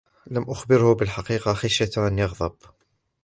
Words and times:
لم 0.27 0.43
أخبره 0.43 0.93
بالحقيقة 0.93 1.53
خشية 1.53 2.07
أن 2.07 2.19
يغضب. 2.19 2.53